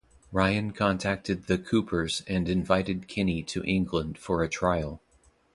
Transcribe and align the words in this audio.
Ryan 0.31 0.71
contacted 0.71 1.43
the 1.43 1.59
Coopers 1.59 2.21
and 2.25 2.49
invited 2.49 3.07
Kenny 3.07 3.43
to 3.43 3.63
England 3.65 4.17
for 4.17 4.41
a 4.41 4.49
trial. 4.49 4.99